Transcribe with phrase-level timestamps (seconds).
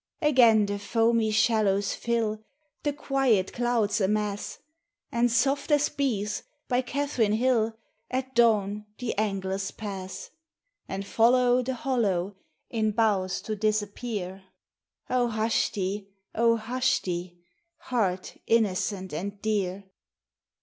[0.23, 2.43] Again the foamy shallows fill,
[2.81, 4.57] The quiet clouds amass,
[5.11, 7.77] And soft as bees, by Catherine Hill
[8.09, 10.31] At dawn the anglers pass,
[10.87, 12.35] And follow the hollow,
[12.71, 14.43] In boughs to disappear.
[15.07, 17.37] O hush thee, O hush thee!
[17.81, 19.83] heart innocent and dear.